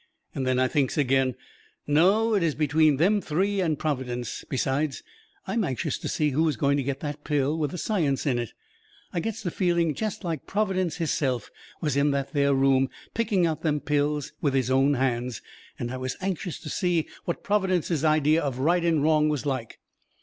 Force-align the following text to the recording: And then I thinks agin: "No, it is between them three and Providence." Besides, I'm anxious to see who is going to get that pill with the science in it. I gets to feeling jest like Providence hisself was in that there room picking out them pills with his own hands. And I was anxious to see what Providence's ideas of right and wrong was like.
And 0.33 0.47
then 0.47 0.57
I 0.57 0.67
thinks 0.67 0.97
agin: 0.97 1.35
"No, 1.85 2.33
it 2.33 2.41
is 2.41 2.55
between 2.55 2.97
them 2.97 3.21
three 3.21 3.61
and 3.61 3.77
Providence." 3.77 4.43
Besides, 4.49 5.03
I'm 5.45 5.63
anxious 5.63 5.99
to 5.99 6.07
see 6.07 6.31
who 6.31 6.47
is 6.47 6.57
going 6.57 6.77
to 6.77 6.83
get 6.83 7.01
that 7.01 7.23
pill 7.23 7.55
with 7.55 7.69
the 7.69 7.77
science 7.77 8.25
in 8.25 8.39
it. 8.39 8.53
I 9.13 9.19
gets 9.19 9.43
to 9.43 9.51
feeling 9.51 9.93
jest 9.93 10.23
like 10.23 10.47
Providence 10.47 10.95
hisself 10.95 11.51
was 11.81 11.95
in 11.95 12.09
that 12.09 12.33
there 12.33 12.55
room 12.55 12.89
picking 13.13 13.45
out 13.45 13.61
them 13.61 13.79
pills 13.79 14.33
with 14.41 14.55
his 14.55 14.71
own 14.71 14.95
hands. 14.95 15.43
And 15.77 15.91
I 15.91 15.97
was 15.97 16.17
anxious 16.19 16.59
to 16.61 16.69
see 16.69 17.07
what 17.25 17.43
Providence's 17.43 18.03
ideas 18.03 18.41
of 18.45 18.57
right 18.57 18.83
and 18.83 19.03
wrong 19.03 19.29
was 19.29 19.45
like. 19.45 19.77